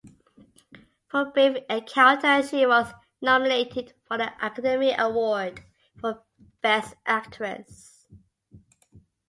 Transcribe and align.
For 1.09 1.25
"Brief 1.25 1.57
Encounter", 1.69 2.41
she 2.41 2.65
was 2.65 2.91
nominated 3.21 3.93
for 4.07 4.17
the 4.17 4.33
Academy 4.43 4.95
Award 4.97 5.61
for 5.99 6.23
Best 6.63 6.95
Actress. 7.05 8.07